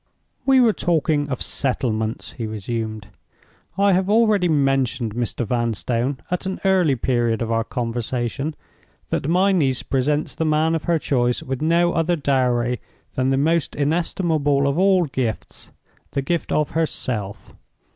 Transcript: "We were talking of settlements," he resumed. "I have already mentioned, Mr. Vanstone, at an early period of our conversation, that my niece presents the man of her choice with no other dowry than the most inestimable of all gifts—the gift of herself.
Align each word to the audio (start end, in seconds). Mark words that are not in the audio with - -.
"We 0.47 0.59
were 0.59 0.73
talking 0.73 1.29
of 1.29 1.43
settlements," 1.43 2.31
he 2.31 2.47
resumed. 2.47 3.09
"I 3.77 3.93
have 3.93 4.09
already 4.09 4.47
mentioned, 4.47 5.13
Mr. 5.13 5.45
Vanstone, 5.45 6.17
at 6.31 6.47
an 6.47 6.59
early 6.65 6.95
period 6.95 7.39
of 7.43 7.51
our 7.51 7.63
conversation, 7.63 8.55
that 9.11 9.27
my 9.29 9.51
niece 9.51 9.83
presents 9.83 10.33
the 10.33 10.43
man 10.43 10.73
of 10.73 10.85
her 10.85 10.97
choice 10.97 11.43
with 11.43 11.61
no 11.61 11.93
other 11.93 12.15
dowry 12.15 12.81
than 13.13 13.29
the 13.29 13.37
most 13.37 13.75
inestimable 13.75 14.65
of 14.65 14.79
all 14.79 15.05
gifts—the 15.05 16.21
gift 16.23 16.51
of 16.51 16.71
herself. 16.71 17.53